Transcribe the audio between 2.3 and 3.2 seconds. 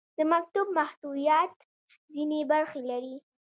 برخې لري.